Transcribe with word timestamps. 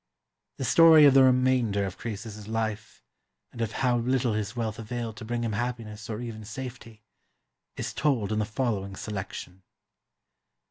The 0.57 0.65
story 0.65 1.05
of 1.05 1.13
the 1.13 1.21
remainder 1.23 1.85
of 1.85 1.99
Croesus's 1.99 2.47
life 2.47 3.03
and 3.51 3.61
of 3.61 3.71
how 3.73 3.99
little 3.99 4.33
his 4.33 4.55
wealth 4.55 4.79
availed 4.79 5.15
to 5.17 5.25
bring 5.25 5.43
him 5.43 5.51
happiness 5.51 6.09
or 6.09 6.19
even 6.19 6.43
safety, 6.43 7.03
is 7.75 7.93
told 7.93 8.31
in 8.31 8.39
the 8.39 8.45
following 8.45 8.95
selection. 8.95 9.61